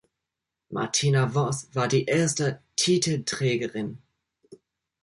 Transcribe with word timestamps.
Martina 0.71 1.27
Voss 1.27 1.67
war 1.75 1.87
die 1.87 2.05
erste 2.05 2.59
Titelträgerin. 2.75 4.01